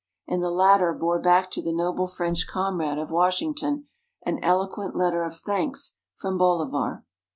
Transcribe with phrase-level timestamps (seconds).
[0.27, 3.85] And the latter bore back to the noble French comrade of Washington,
[4.25, 7.05] an eloquent letter of thanks from Bolivar.